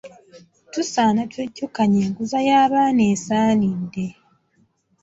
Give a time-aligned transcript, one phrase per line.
[0.71, 4.05] Tusaana twejjukanye enkuza y'abaana esaanidde.